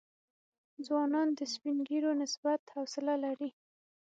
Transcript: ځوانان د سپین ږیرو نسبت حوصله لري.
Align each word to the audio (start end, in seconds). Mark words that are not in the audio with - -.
ځوانان 0.85 1.27
د 1.37 1.39
سپین 1.53 1.77
ږیرو 1.87 2.11
نسبت 2.21 2.59
حوصله 2.75 3.13
لري. 3.23 3.49